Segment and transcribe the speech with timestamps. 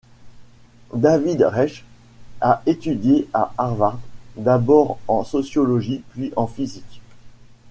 [0.95, 1.85] David Reich
[2.41, 3.99] a étudié à Harvard,
[4.35, 7.01] d'abord en sociologie, puis en physique.